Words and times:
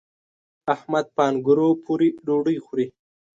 احمد 0.73 1.05
په 1.15 1.21
انګورو 1.29 1.69
پورې 1.85 2.07
ډوډۍ 2.25 2.57
خوري. 2.65 2.87